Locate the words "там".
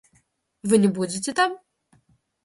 1.31-1.59